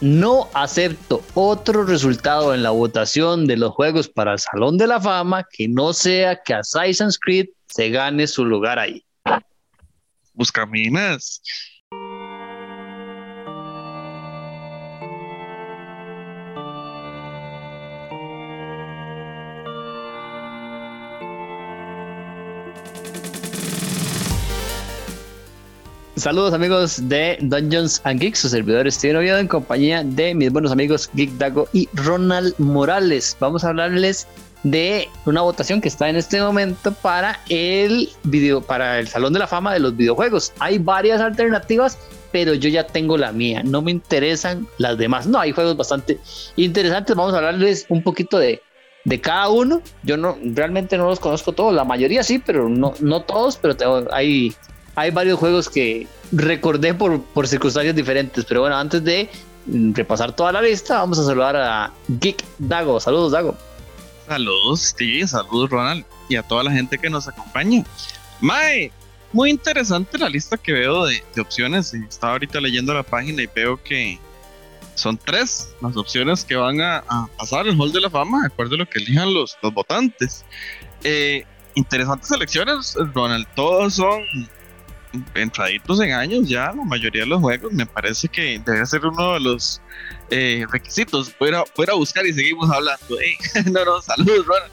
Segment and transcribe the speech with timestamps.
[0.00, 5.00] no acepto otro resultado en la votación de los juegos para el Salón de la
[5.00, 9.04] Fama que no sea que Assassin's Creed se gane su lugar ahí.
[10.34, 11.40] Buscaminas.
[26.16, 30.72] Saludos amigos de Dungeons and Geeks, su servidor Steven Oviedo en compañía de mis buenos
[30.72, 33.36] amigos Geek Dago y Ronald Morales.
[33.38, 34.26] Vamos a hablarles
[34.62, 39.40] de una votación que está en este momento para el video, para el Salón de
[39.40, 40.54] la Fama de los videojuegos.
[40.58, 41.98] Hay varias alternativas,
[42.32, 43.62] pero yo ya tengo la mía.
[43.62, 45.26] No me interesan las demás.
[45.26, 46.18] No, hay juegos bastante
[46.56, 47.14] interesantes.
[47.14, 48.62] Vamos a hablarles un poquito de,
[49.04, 49.82] de cada uno.
[50.02, 53.76] Yo no realmente no los conozco todos, la mayoría sí, pero no, no todos, pero
[53.76, 54.54] tengo, hay
[54.96, 58.44] hay varios juegos que recordé por, por circunstancias diferentes.
[58.46, 59.30] Pero bueno, antes de
[59.92, 62.98] repasar toda la lista, vamos a saludar a Geek Dago.
[62.98, 63.56] Saludos, Dago.
[64.26, 65.26] Saludos, Steve.
[65.26, 66.04] Saludos, Ronald.
[66.28, 67.84] Y a toda la gente que nos acompaña.
[68.40, 68.90] Mae,
[69.32, 71.92] muy interesante la lista que veo de, opciones.
[71.92, 74.18] Estaba ahorita leyendo la página y veo que
[74.94, 78.76] son tres las opciones que van a, pasar el Hall de la Fama, de acuerdo
[78.76, 80.46] a lo que elijan los, los votantes.
[81.04, 83.46] Eh, interesantes elecciones, Ronald.
[83.54, 84.22] Todos son
[85.34, 89.34] entraditos en años ya, la mayoría de los juegos, me parece que debe ser uno
[89.34, 89.80] de los
[90.30, 91.32] eh, requisitos.
[91.32, 93.20] Fuera, fuera a buscar y seguimos hablando.
[93.20, 93.36] ¿eh?
[94.02, 94.72] saludos, Ronald.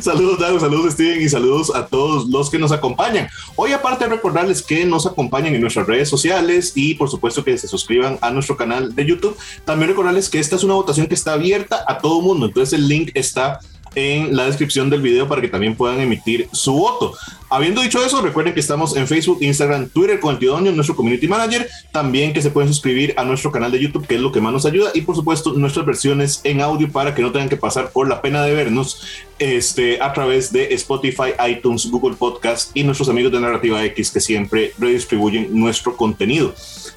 [0.00, 3.28] Saludos, Dago, saludos, Steven, y saludos a todos los que nos acompañan.
[3.56, 7.66] Hoy, aparte recordarles que nos acompañan en nuestras redes sociales y, por supuesto, que se
[7.66, 11.32] suscriban a nuestro canal de YouTube, también recordarles que esta es una votación que está
[11.32, 12.46] abierta a todo mundo.
[12.46, 13.60] Entonces, el link está
[13.94, 17.14] en la descripción del video para que también puedan emitir su voto.
[17.52, 21.28] Habiendo dicho eso, recuerden que estamos en Facebook, Instagram, Twitter con el tío nuestro community
[21.28, 21.68] manager.
[21.92, 24.54] También que se pueden suscribir a nuestro canal de YouTube, que es lo que más
[24.54, 24.90] nos ayuda.
[24.94, 28.22] Y por supuesto, nuestras versiones en audio para que no tengan que pasar por la
[28.22, 29.02] pena de vernos
[29.38, 34.20] este, a través de Spotify, iTunes, Google Podcast y nuestros amigos de Narrativa X que
[34.20, 36.54] siempre redistribuyen nuestro contenido.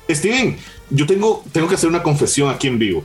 [0.09, 0.57] Steven,
[0.89, 3.03] yo tengo, tengo que hacer una confesión aquí en vivo.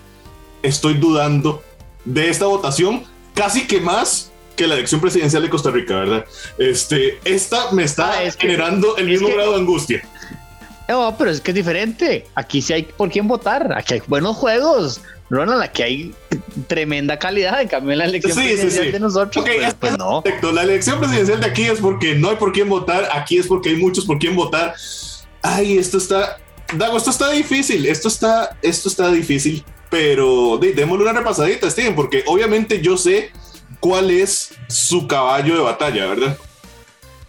[0.63, 1.65] Estoy dudando
[2.05, 3.03] de esta votación
[3.35, 6.25] casi que más que la elección presidencial de Costa Rica, ¿verdad?
[6.59, 10.03] Este, esta me está ah, generando el mismo grado de angustia.
[10.91, 12.27] No, pero es que es diferente.
[12.35, 13.73] Aquí sí hay por quién votar.
[13.77, 15.01] Aquí hay buenos juegos.
[15.31, 16.15] Ronald, aquí hay
[16.67, 17.63] tremenda calidad.
[17.63, 19.45] En cambio, en la elección presidencial de nosotros,
[19.79, 20.23] pues, no.
[20.53, 23.09] La elección presidencial de aquí es porque no hay por quién votar.
[23.13, 24.75] Aquí es porque hay muchos por quién votar.
[25.43, 26.39] Ay, esto está.
[26.75, 27.87] Dago, esto está difícil.
[27.87, 29.65] Esto está, esto está difícil.
[29.91, 33.33] Pero démosle una repasadita, Steven, porque obviamente yo sé
[33.81, 36.39] cuál es su caballo de batalla, ¿verdad?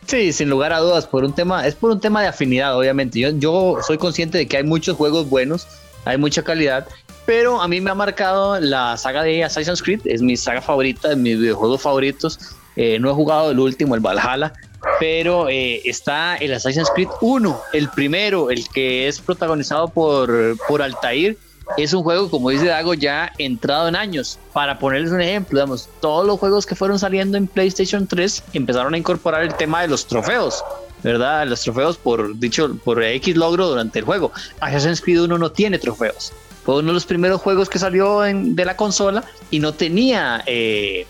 [0.06, 3.20] Sí, sin lugar a dudas, por un tema, es por un tema de afinidad, obviamente.
[3.40, 5.68] Yo, soy consciente de que hay muchos juegos buenos,
[6.06, 6.88] hay mucha calidad,
[7.26, 11.10] pero a mí me ha marcado la saga de Assassin's Creed, es mi saga favorita,
[11.10, 12.40] de mis videojuegos favoritos.
[12.76, 14.54] Eh, no he jugado el último, el Valhalla,
[15.00, 20.82] pero eh, está el Assassin's Creed 1, el primero, el que es protagonizado por, por
[20.82, 21.38] Altair
[21.78, 24.40] es un juego, como dice Dago, ya entrado en años.
[24.54, 28.94] Para ponerles un ejemplo, digamos, todos los juegos que fueron saliendo en PlayStation 3 empezaron
[28.94, 30.64] a incorporar el tema de los trofeos,
[31.04, 31.48] ¿verdad?
[31.48, 34.32] Los trofeos por dicho por X logro durante el juego.
[34.60, 36.34] Assassin's Creed 1 no tiene trofeos.
[36.64, 41.08] Fue uno de los primeros juegos que salió de la consola y no tenía eh,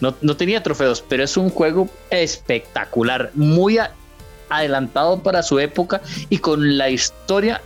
[0.00, 3.78] no, no, tenía trofeos, pero es un juego espectacular, muy
[4.48, 7.62] adelantado para su época y con la historia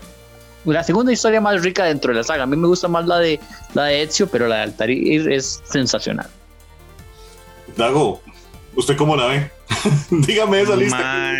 [0.73, 2.45] la segunda historia más rica dentro de la saga.
[2.45, 3.41] A mí me gusta más la de
[3.75, 6.29] la de Ezio, pero la de Altair es sensacional.
[7.77, 8.23] Dago,
[8.75, 9.51] ¿usted cómo la ve?
[10.11, 11.33] Dígame esa lista.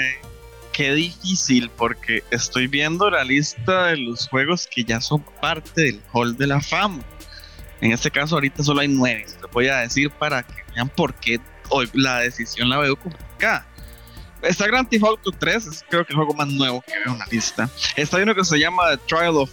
[0.73, 6.01] qué difícil, porque estoy viendo la lista de los juegos que ya son parte del
[6.13, 7.03] Hall de la Fama.
[7.81, 9.25] En este caso, ahorita solo hay nueve.
[9.27, 13.67] Les voy a decir para que vean por qué hoy la decisión la veo complicada.
[14.45, 17.19] Está Grand Theft Auto 3, es creo que el juego más nuevo que veo en
[17.19, 17.69] la lista.
[17.97, 19.51] Está uno que se llama The Trial of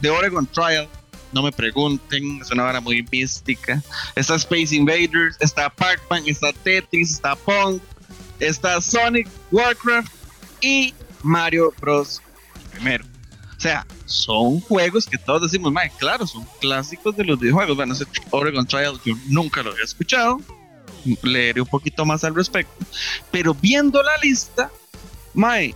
[0.00, 0.88] The Oregon Trial.
[1.32, 3.82] No me pregunten, es una hora muy mística.
[4.14, 7.80] Está Space Invaders, está Pac-Man, está Tetris, está Pong,
[8.38, 10.12] está Sonic, Warcraft
[10.60, 12.22] y Mario Bros.
[12.72, 13.04] Primero.
[13.56, 17.76] O sea, son juegos que todos decimos, claro, son clásicos de los videojuegos.
[17.76, 20.40] Bueno, ese Oregon Trial yo nunca lo había escuchado
[21.22, 22.72] leeré un poquito más al respecto.
[23.30, 24.70] Pero viendo la lista,
[25.34, 25.74] Mae,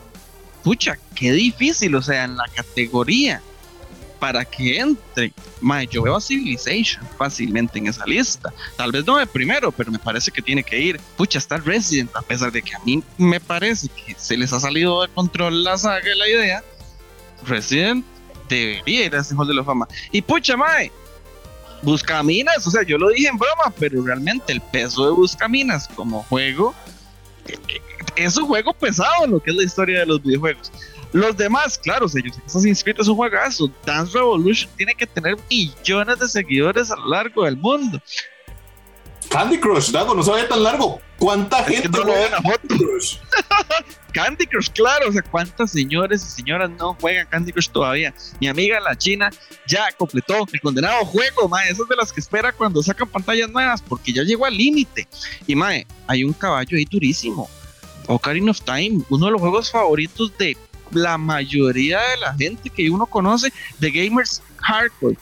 [0.62, 3.42] pucha, qué difícil, o sea, en la categoría
[4.18, 8.52] para que entre, Mae, yo veo a Civilization fácilmente en esa lista.
[8.76, 11.00] Tal vez no de primero, pero me parece que tiene que ir.
[11.16, 14.60] Pucha, está Resident, a pesar de que a mí me parece que se les ha
[14.60, 16.64] salido de control la saga y la idea.
[17.46, 18.04] Resident
[18.48, 19.86] debería ir a ese Hall de la Fama.
[20.10, 20.90] Y pucha, mae,
[21.82, 26.22] Buscaminas, o sea, yo lo dije en broma, pero realmente el peso de Buscaminas como
[26.24, 26.74] juego
[27.46, 27.56] eh,
[28.16, 30.72] es un juego pesado en lo que es la historia de los videojuegos.
[31.12, 33.70] Los demás, claro, ellos estás inscritos es un juegazo.
[33.86, 38.00] Dance Revolution tiene que tener millones de seguidores a lo largo del mundo.
[39.28, 41.00] Candy Crush, Dago, no se vaya tan largo.
[41.18, 43.16] ¿Cuánta gente no juega Candy Crush?
[44.12, 48.14] Candy Crush, claro, o sea, cuántas señores y señoras no juegan Candy Crush todavía.
[48.40, 49.30] Mi amiga la China
[49.66, 53.82] ya completó el condenado juego, mae, esas de las que espera cuando sacan pantallas nuevas,
[53.82, 55.06] porque ya llegó al límite.
[55.46, 57.48] Y mae, hay un caballo ahí durísimo.
[58.06, 60.56] Ocarina of Time, uno de los juegos favoritos de
[60.92, 65.18] la mayoría de la gente que uno conoce, de gamers hardcore.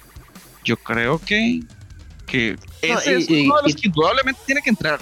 [0.65, 1.61] Yo creo que
[2.27, 5.01] que ese es uno de los que indudablemente tiene que entrar.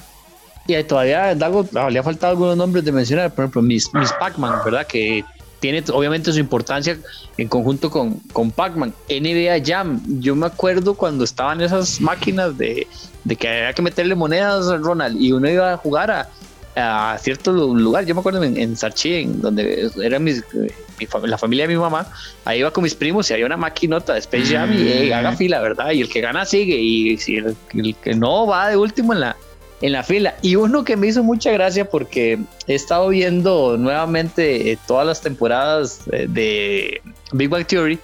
[0.67, 4.61] Y todavía Dago, le ha faltado algunos nombres de mencionar, por ejemplo, Miss, Miss Pac-Man,
[4.65, 4.87] ¿verdad?
[4.87, 5.25] Que
[5.61, 6.99] tiene obviamente su importancia
[7.37, 8.95] en conjunto con, con Pac-Man.
[9.09, 12.87] NBA Jam, yo me acuerdo cuando estaban esas máquinas de,
[13.25, 16.29] de que había que meterle monedas a Ronald y uno iba a jugar a,
[16.77, 20.43] a cierto lugar, yo me acuerdo en, en Sarchi, donde era mis,
[21.27, 22.07] la familia de mi mamá,
[22.45, 25.37] ahí iba con mis primos y había una maquinota de Space Jam y haga mm.
[25.37, 25.91] fila, ¿verdad?
[25.93, 27.57] Y el que gana sigue y si el,
[28.03, 29.37] que no va de último en la,
[29.81, 30.35] en la fila.
[30.43, 35.21] Y uno que me hizo mucha gracia porque he estado viendo nuevamente eh, todas las
[35.21, 37.01] temporadas eh, de
[37.33, 37.99] Big Bang Theory,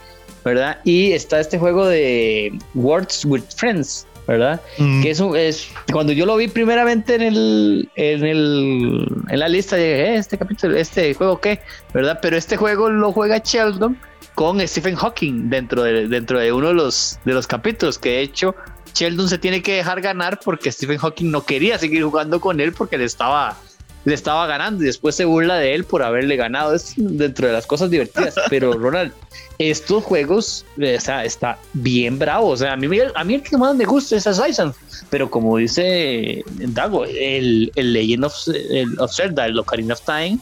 [0.44, 0.78] ¿verdad?
[0.84, 4.60] Y está este juego de Words with Friends, ¿verdad?
[4.76, 9.76] Que es, es cuando yo lo vi primeramente en el en el en la lista
[9.76, 11.60] dije, eh, este capítulo, este juego qué,
[11.92, 12.18] ¿verdad?
[12.22, 13.98] Pero este juego lo juega Sheldon
[14.34, 18.20] con Stephen Hawking dentro de dentro de uno de los de los capítulos que de
[18.20, 18.54] hecho
[18.94, 22.72] Sheldon se tiene que dejar ganar porque Stephen Hawking no quería seguir jugando con él
[22.72, 23.56] porque le estaba
[24.04, 26.74] le estaba ganando y después se burla de él por haberle ganado.
[26.74, 28.34] Es dentro de las cosas divertidas.
[28.50, 29.12] Pero Ronald,
[29.58, 32.48] estos juegos, o sea, está bien bravo.
[32.48, 34.72] O sea, a mí, a mí el que más me gusta es Assassin.
[35.10, 40.38] Pero como dice Dago, el, el Legend of, el, of Zelda, el Ocarina of Time,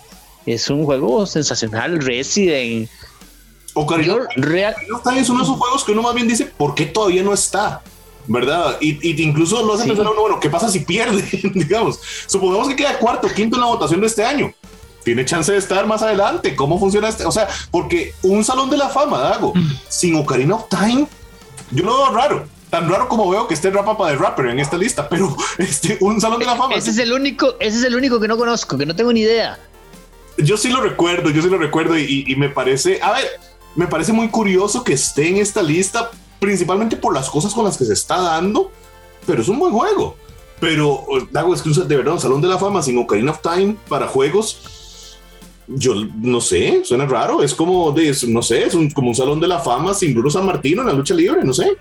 [0.47, 2.01] es un juego sensacional.
[2.01, 2.89] Resident.
[3.75, 6.75] Ocarina, Real, of Time es uno de esos juegos que uno más bien dice, ¿por
[6.75, 7.83] qué todavía no está?
[8.29, 8.77] ¿Verdad?
[8.81, 11.23] Y, incluso lo hace pensar uno, bueno, ¿qué pasa si pierde?
[11.55, 14.53] Digamos, supongamos que queda cuarto, quinto en la votación de este año.
[15.03, 16.55] Tiene chance de estar más adelante.
[16.55, 17.25] ¿Cómo funciona este?
[17.25, 19.71] O sea, porque un salón de la fama, Dago, mm.
[19.89, 21.07] sin Ocarina of Time,
[21.71, 22.47] yo lo veo raro.
[22.69, 26.21] Tan raro como veo que esté Rapapa de Rapper en esta lista, pero este, un
[26.21, 26.75] salón de la fama.
[26.75, 29.21] Ese es el único, ese es el único que no conozco, que no tengo ni
[29.21, 29.59] idea.
[30.37, 33.25] Yo sí lo recuerdo, yo sí lo recuerdo y, y me parece, a ver,
[33.75, 37.77] me parece muy curioso que esté en esta lista principalmente por las cosas con las
[37.77, 38.71] que se está dando,
[39.27, 40.17] pero es un buen juego.
[40.61, 43.77] Pero, Dago, es que de verdad un Salón de la Fama sin Ocarina of Time
[43.89, 45.17] para juegos,
[45.69, 47.43] yo no sé, suena raro.
[47.43, 50.31] Es como, de, no sé, es un, como un Salón de la Fama sin Bruno
[50.31, 51.77] San Martino en la lucha libre, no sé.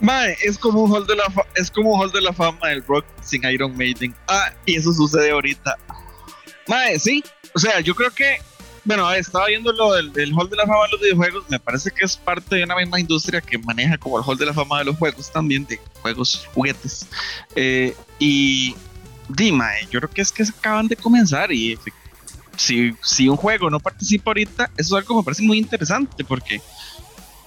[0.00, 1.24] Mae, es como un hall de la
[1.56, 4.14] es como un hall de la fama del rock sin Iron Maiden.
[4.28, 5.76] Ah, y eso sucede ahorita.
[6.68, 7.24] Mae, sí.
[7.54, 8.36] O sea, yo creo que
[8.88, 11.44] bueno, estaba viendo lo del, Hall de la Fama de los videojuegos.
[11.50, 14.46] Me parece que es parte de una misma industria que maneja como el Hall de
[14.46, 17.06] la Fama de los juegos también, de juegos, juguetes.
[17.54, 18.74] Eh, y
[19.28, 21.78] Dima, yo creo que es que se acaban de comenzar y
[22.56, 26.24] si, si un juego no participa ahorita, eso es algo que me parece muy interesante
[26.24, 26.62] porque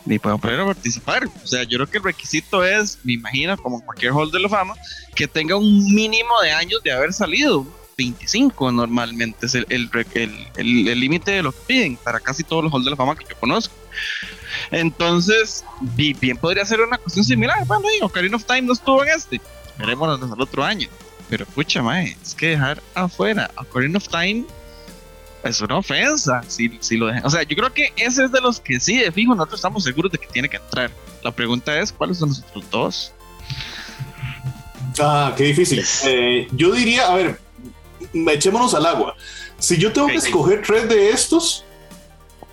[0.06, 1.26] ni puedo poder participar.
[1.26, 4.48] O sea, yo creo que el requisito es, me imagino, como cualquier Hall de la
[4.48, 4.76] Fama,
[5.16, 7.66] que tenga un mínimo de años de haber salido.
[7.98, 12.86] 25 normalmente es el el límite de lo que piden para casi todos los halls
[12.86, 13.74] de la fama que yo conozco.
[14.72, 17.66] Entonces, bien podría ser una cuestión similar.
[17.66, 19.42] Bueno, y Ocarina of Time no estuvo en este.
[19.78, 20.88] Veremos el otro año.
[21.30, 24.46] Pero pucha, mae, es que dejar afuera Ocarina of Time
[25.44, 27.26] es una ofensa si, si lo dejan.
[27.26, 29.84] O sea, yo creo que ese es de los que sí, de fijo, nosotros estamos
[29.84, 30.92] seguros de que tiene que entrar.
[31.24, 33.14] La pregunta es, ¿cuáles son los otros dos?
[35.00, 35.84] Ah, qué difícil.
[36.06, 37.40] Eh, yo diría, a ver,
[38.14, 39.16] echémonos al agua.
[39.58, 41.66] Si yo tengo que escoger tres de estos,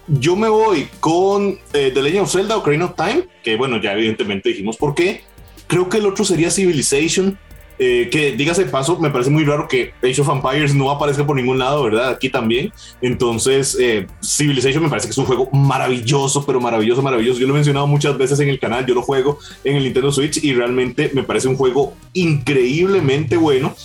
[0.06, 3.92] yo me voy con eh, The Legend of Zelda Ocarina of Time, que bueno, ya
[3.92, 5.22] evidentemente dijimos por qué.
[5.66, 7.38] Creo que el otro sería Civilization,
[7.80, 11.36] eh, que dígase paso, me parece muy raro que Age of Empires no aparezca por
[11.36, 12.08] ningún lado, ¿verdad?
[12.08, 12.72] Aquí también.
[13.00, 17.38] Entonces, eh, Civilization me parece que es un juego maravilloso, pero maravilloso, maravilloso.
[17.38, 20.10] Yo lo he mencionado muchas veces en el canal, yo lo juego en el Nintendo
[20.10, 23.76] Switch y realmente me parece un juego increíblemente bueno.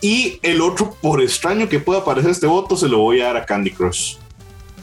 [0.00, 3.36] Y el otro, por extraño que pueda parecer este voto, se lo voy a dar
[3.38, 4.16] a Candy Crush.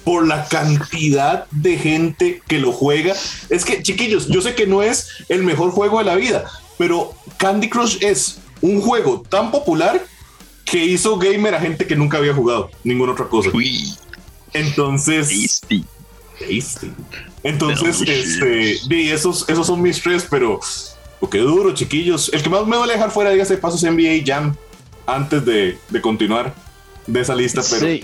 [0.03, 3.15] Por la cantidad de gente que lo juega.
[3.49, 6.45] Es que, chiquillos, yo sé que no es el mejor juego de la vida,
[6.77, 10.05] pero Candy Crush es un juego tan popular
[10.65, 13.49] que hizo gamer a gente que nunca había jugado ninguna otra cosa.
[14.53, 15.29] Entonces.
[15.29, 15.85] Tasty.
[16.39, 16.91] Tasty.
[17.43, 20.59] Entonces, este, y esos, esos son mis tres, pero
[21.19, 22.31] oh, qué duro, chiquillos.
[22.33, 24.55] El que más me duele dejar fuera, dígase, pasos NBA Jam
[25.05, 26.53] antes de, de continuar
[27.07, 27.85] de esa lista, pero.
[27.85, 28.03] Sí.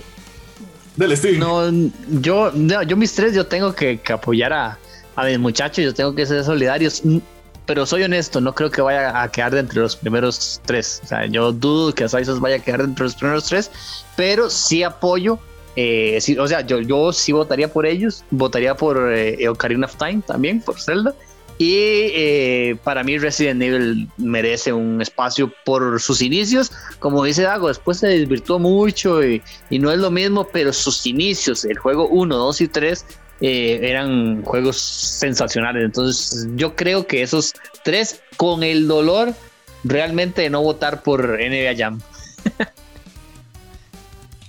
[0.96, 1.38] Del Steve.
[1.38, 1.72] No,
[2.22, 4.78] yo, yo mis tres, yo tengo que, apoyar a,
[5.16, 7.02] a mis muchachos, yo tengo que ser solidarios
[7.66, 11.00] pero soy honesto, no creo que vaya a quedar de entre los primeros tres.
[11.04, 13.72] O sea, yo dudo que Asaizos vaya a quedar de entre los primeros tres,
[14.18, 15.40] pero sí apoyo.
[15.78, 20.22] Eh, o sea, yo, yo sí votaría por ellos, votaría por eh, Ocarina of Time
[20.26, 21.14] también, por Zelda.
[21.62, 26.72] Y eh, para mí Resident Evil merece un espacio por sus inicios.
[26.98, 31.64] Como dice Dago, después se desvirtuó mucho y, no es lo mismo, pero sus inicios,
[31.64, 33.06] el juego 1, 2 y 3,
[33.42, 35.86] eh, eran juegos sensacionales.
[35.86, 37.54] Entonces, yo creo que esos
[37.84, 39.36] tres, con el dolor
[39.84, 42.02] realmente de no votar por NBA Jam.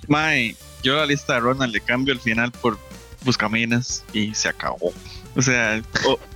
[0.08, 2.78] Mae, yo la lista de Ronald le cambio al final por
[3.22, 4.94] Buscaminas y se acabó.
[5.34, 5.82] O sea,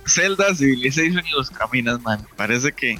[0.07, 2.25] Zelda, Civilization y Buscaminas, man.
[2.35, 2.99] Parece que,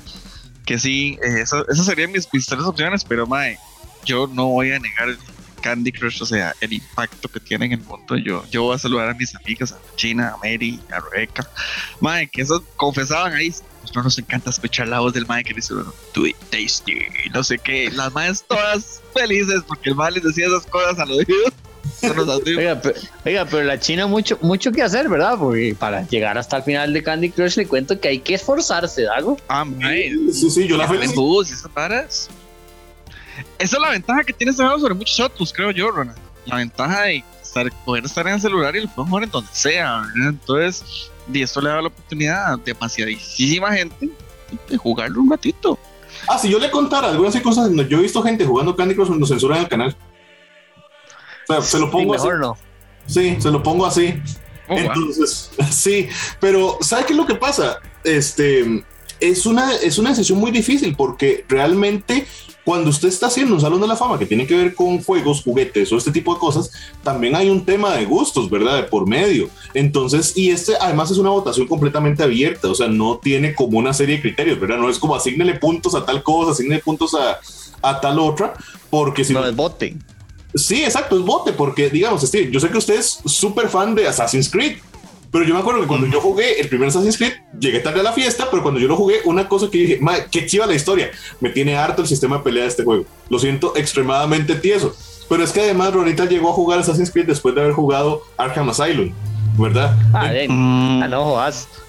[0.65, 3.57] que sí, eh, esas serían mis, mis, opciones, pero mae,
[4.05, 5.17] yo no voy a negar
[5.61, 8.15] Candy Crush, o sea, el impacto que tiene en el mundo.
[8.17, 11.49] Yo, yo voy a saludar a mis amigas, a China, a Mary, a Rebeca.
[11.99, 13.53] Madre, que eso confesaban ahí.
[13.81, 15.85] Pues no nos encanta escuchar la voz del madre que dice, do
[16.49, 17.89] tasty, no sé qué.
[17.91, 21.51] Las madres todas felices porque el madre les decía esas cosas al oído.
[22.03, 25.37] Oiga, pero, oiga, pero la China mucho, mucho que hacer, ¿verdad?
[25.37, 29.03] Porque para llegar hasta el final de Candy Crush le cuento que hay que esforzarse,
[29.03, 29.37] ¿dago?
[29.47, 30.13] Ah, madre.
[30.31, 31.11] Sí, sí, yo la feliz.
[31.51, 32.29] ¿Esas paras?
[33.59, 36.17] Esa es la ventaja que tiene este juego sobre muchos otros, creo yo, Ronald.
[36.45, 37.23] La ventaja de
[37.85, 40.03] poder estar en el celular y lo puedo jugar en donde sea.
[40.15, 44.09] Entonces, y esto le da la oportunidad a demasiadísima gente
[44.69, 45.77] de jugarlo un ratito.
[46.27, 49.25] Ah, si yo le contara algunas cosas, yo he visto gente jugando Candy Crush cuando
[49.25, 49.95] censuran el canal.
[51.47, 52.27] O sea, se lo pongo así.
[53.05, 54.21] Sí, se lo pongo así.
[54.67, 57.79] Oh, Entonces, sí, pero ¿sabe qué es lo que pasa?
[58.03, 58.83] Este
[59.19, 62.27] es una, es una decisión muy difícil porque realmente
[62.63, 65.41] cuando usted está haciendo un salón de la fama que tiene que ver con juegos,
[65.41, 66.69] juguetes o este tipo de cosas,
[67.01, 68.75] también hay un tema de gustos, ¿verdad?
[68.75, 69.49] De por medio.
[69.73, 73.93] Entonces, y este además es una votación completamente abierta, o sea, no tiene como una
[73.93, 74.79] serie de criterios, ¿verdad?
[74.79, 77.39] No es como asignele puntos a tal cosa, asignele puntos a,
[77.81, 78.53] a tal otra,
[78.89, 79.95] porque si no, es bote.
[80.57, 84.07] Sí, exacto, es bote, porque digamos, Steve, yo sé que usted es súper fan de
[84.07, 84.77] Assassin's Creed,
[85.31, 88.03] pero yo me acuerdo que cuando yo jugué el primer Assassin's Creed, llegué tarde a
[88.03, 89.99] la fiesta, pero cuando yo lo jugué, una cosa que dije,
[90.31, 91.11] qué chiva la historia.
[91.39, 93.05] Me tiene harto el sistema de pelea de este juego.
[93.29, 94.95] Lo siento extremadamente tieso.
[95.29, 98.69] Pero es que además Ronita llegó a jugar Assassin's Creed después de haber jugado Arkham
[98.69, 99.11] Asylum,
[99.57, 99.97] ¿verdad?
[100.13, 100.49] Ah, bien.
[100.49, 101.03] Mm.
[101.03, 101.35] Ah, no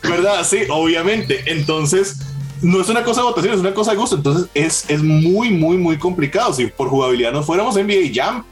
[0.02, 0.44] ¿Verdad?
[0.44, 1.44] Sí, obviamente.
[1.46, 2.18] Entonces,
[2.60, 4.16] no es una cosa de votación, es una cosa de gusto.
[4.16, 6.52] Entonces, es, es muy, muy, muy complicado.
[6.52, 8.44] Si por jugabilidad no fuéramos NBA Jam,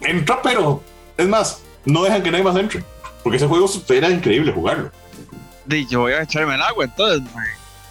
[0.00, 0.82] entra, pero
[1.16, 2.82] es más, no dejan que nadie más entre.
[3.22, 4.90] Porque ese juego era increíble jugarlo.
[5.68, 7.22] Y yo voy a echarme el agua, entonces,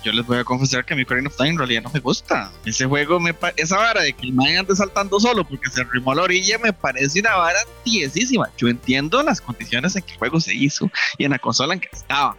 [0.04, 2.52] yo les voy a confesar que mi Ocarina of Time en realidad no me gusta.
[2.66, 6.12] Ese juego, me esa vara de que el man ande saltando solo porque se arrimó
[6.14, 8.50] a la orilla, me parece una vara tiesísima.
[8.58, 11.82] Yo entiendo las condiciones en que el juego se hizo y en la consola en
[11.82, 12.38] que estaba.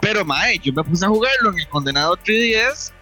[0.00, 2.92] Pero, mae, yo me puse a jugarlo en el condenado 3DS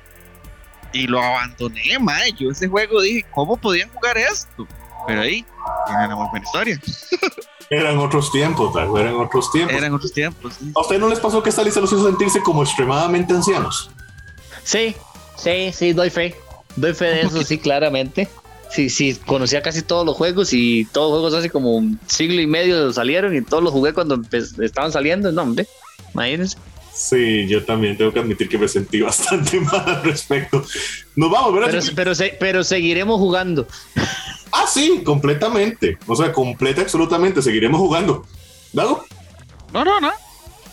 [0.93, 2.33] y lo abandoné, mae.
[2.33, 4.67] Yo ese juego dije, ¿cómo podían jugar esto?
[5.07, 5.45] Pero ahí,
[5.87, 6.81] tiene una muy buena historia.
[7.71, 9.77] Eran otros tiempos, eran otros tiempos.
[9.77, 10.55] Eran otros tiempos.
[10.75, 13.91] ¿A usted no les pasó que esta lista los hizo sentirse como extremadamente ancianos?
[14.63, 14.95] Sí,
[15.37, 16.37] sí, sí, doy fe.
[16.77, 18.29] Doy fe de eso, sí, claramente.
[18.71, 22.41] Sí, sí, conocía casi todos los juegos y todos los juegos hace como un siglo
[22.41, 25.31] y medio salieron y todos los jugué cuando estaban saliendo.
[25.31, 25.67] No, hombre,
[26.13, 26.59] imagínense.
[26.93, 30.65] Sí, yo también tengo que admitir que me sentí bastante mal al respecto.
[31.17, 31.83] Nos vamos, ¿verdad?
[31.95, 33.67] Pero, pero, pero seguiremos jugando.
[34.57, 35.99] Ah, sí, completamente.
[36.07, 37.43] O sea, completa, absolutamente.
[37.43, 38.25] Seguiremos jugando.
[38.73, 39.05] ¿Dago?
[39.73, 40.13] No, no, no.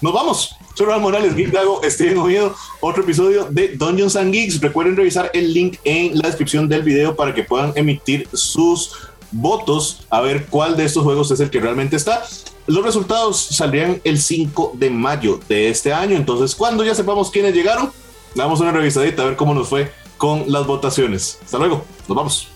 [0.01, 0.55] Nos vamos.
[0.75, 4.61] Soy Raúl Morales, Geek Dago, en Oído, otro episodio de Dungeons and Geeks.
[4.61, 8.93] Recuerden revisar el link en la descripción del video para que puedan emitir sus
[9.31, 12.23] votos a ver cuál de estos juegos es el que realmente está.
[12.67, 16.15] Los resultados saldrían el 5 de mayo de este año.
[16.15, 17.91] Entonces, cuando ya sepamos quiénes llegaron,
[18.35, 21.39] damos una revisadita a ver cómo nos fue con las votaciones.
[21.43, 21.83] Hasta luego.
[22.07, 22.50] Nos vamos.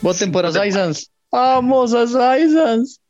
[0.00, 1.10] Voten por Asaisans.
[1.30, 3.00] Vamos, Asaisans.